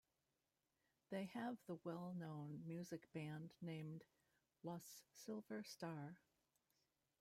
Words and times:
They 1.11 1.25
have 1.35 1.59
the 1.67 1.77
well 1.83 2.15
known 2.17 2.63
music 2.65 3.07
band 3.13 3.53
named 3.61 4.03
"Los 4.63 5.03
Silver 5.13 5.61
Star". 5.63 6.17